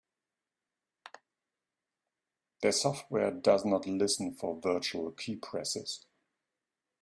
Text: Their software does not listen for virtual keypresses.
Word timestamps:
Their 2.63 2.71
software 2.71 3.29
does 3.29 3.63
not 3.65 3.85
listen 3.85 4.33
for 4.33 4.59
virtual 4.59 5.11
keypresses. 5.11 6.05